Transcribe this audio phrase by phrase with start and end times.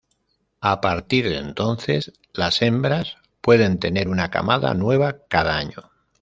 [0.61, 5.91] A partir de entonces, las hembras pueden tener una camada nueva cada año.